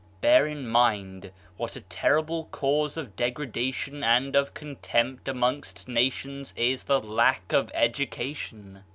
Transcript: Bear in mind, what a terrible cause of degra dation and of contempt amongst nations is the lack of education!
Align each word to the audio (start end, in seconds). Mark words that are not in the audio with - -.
Bear 0.19 0.47
in 0.47 0.67
mind, 0.67 1.31
what 1.57 1.75
a 1.75 1.81
terrible 1.81 2.45
cause 2.45 2.97
of 2.97 3.15
degra 3.15 3.45
dation 3.45 4.03
and 4.03 4.35
of 4.35 4.51
contempt 4.55 5.27
amongst 5.27 5.87
nations 5.87 6.55
is 6.57 6.85
the 6.85 6.99
lack 6.99 7.53
of 7.53 7.69
education! 7.75 8.83